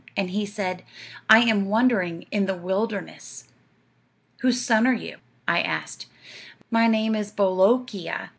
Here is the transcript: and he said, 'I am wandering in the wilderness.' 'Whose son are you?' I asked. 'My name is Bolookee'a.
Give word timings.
and 0.17 0.31
he 0.31 0.45
said, 0.47 0.81
'I 1.29 1.39
am 1.41 1.65
wandering 1.67 2.25
in 2.31 2.47
the 2.47 2.55
wilderness.' 2.55 3.49
'Whose 4.39 4.59
son 4.59 4.87
are 4.87 4.93
you?' 4.95 5.17
I 5.47 5.61
asked. 5.61 6.07
'My 6.71 6.87
name 6.87 7.13
is 7.13 7.31
Bolookee'a. 7.31 8.29